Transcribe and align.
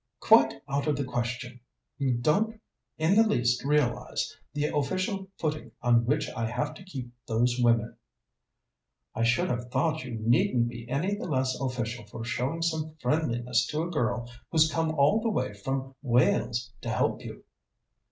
"Quite 0.19 0.63
out 0.67 0.87
of 0.87 0.95
the 0.97 1.03
question. 1.03 1.59
You 1.99 2.17
don't 2.17 2.59
in 2.97 3.13
the 3.15 3.21
least 3.21 3.63
realize 3.63 4.35
the 4.51 4.75
official 4.75 5.27
footing 5.37 5.73
on 5.83 6.05
which 6.07 6.27
I 6.31 6.47
have 6.47 6.73
to 6.73 6.83
keep 6.83 7.13
those 7.27 7.59
women." 7.59 7.97
"I 9.13 9.21
should 9.21 9.51
have 9.51 9.69
thought 9.69 10.03
you 10.03 10.17
needn't 10.19 10.69
be 10.69 10.89
any 10.89 11.13
the 11.13 11.27
less 11.27 11.53
official 11.59 12.07
for 12.07 12.23
showing 12.23 12.63
some 12.63 12.95
friendliness 12.99 13.67
to 13.67 13.83
a 13.83 13.91
girl 13.91 14.27
who's 14.51 14.71
come 14.71 14.89
all 14.95 15.21
the 15.21 15.29
way 15.29 15.53
from 15.53 15.93
Wales 16.01 16.71
to 16.81 16.89
help 16.89 17.23
you." 17.23 17.43